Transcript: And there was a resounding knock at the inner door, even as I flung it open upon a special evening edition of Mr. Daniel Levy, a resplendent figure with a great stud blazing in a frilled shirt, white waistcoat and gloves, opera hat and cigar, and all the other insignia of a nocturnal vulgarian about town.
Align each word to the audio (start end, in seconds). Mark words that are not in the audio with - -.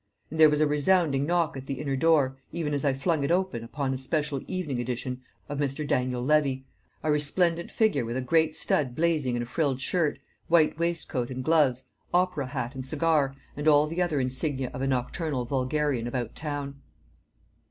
And 0.31 0.39
there 0.39 0.49
was 0.49 0.61
a 0.61 0.65
resounding 0.65 1.27
knock 1.27 1.55
at 1.55 1.67
the 1.67 1.75
inner 1.79 1.95
door, 1.95 2.35
even 2.51 2.73
as 2.73 2.83
I 2.83 2.91
flung 2.91 3.23
it 3.23 3.29
open 3.29 3.63
upon 3.63 3.93
a 3.93 3.99
special 3.99 4.41
evening 4.47 4.79
edition 4.79 5.21
of 5.47 5.59
Mr. 5.59 5.87
Daniel 5.87 6.23
Levy, 6.25 6.65
a 7.03 7.11
resplendent 7.11 7.69
figure 7.69 8.03
with 8.03 8.17
a 8.17 8.21
great 8.21 8.55
stud 8.55 8.95
blazing 8.95 9.35
in 9.35 9.43
a 9.43 9.45
frilled 9.45 9.79
shirt, 9.79 10.17
white 10.47 10.79
waistcoat 10.79 11.29
and 11.29 11.43
gloves, 11.43 11.83
opera 12.15 12.47
hat 12.47 12.73
and 12.73 12.83
cigar, 12.83 13.35
and 13.55 13.67
all 13.67 13.85
the 13.85 14.01
other 14.01 14.19
insignia 14.19 14.71
of 14.73 14.81
a 14.81 14.87
nocturnal 14.87 15.45
vulgarian 15.45 16.07
about 16.07 16.33
town. 16.33 16.81